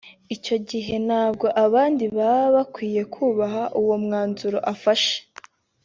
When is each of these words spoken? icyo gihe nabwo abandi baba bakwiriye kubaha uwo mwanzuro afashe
icyo 0.35 0.55
gihe 0.69 0.95
nabwo 1.07 1.45
abandi 1.65 2.03
baba 2.15 2.47
bakwiriye 2.55 3.03
kubaha 3.13 3.63
uwo 3.81 3.95
mwanzuro 4.03 4.57
afashe 4.73 5.17